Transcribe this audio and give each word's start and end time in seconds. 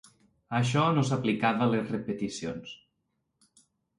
Això 0.59 0.85
no 0.93 1.03
s'aplicava 1.09 1.67
a 1.67 1.69
les 1.75 1.93
repeticions. 1.95 2.75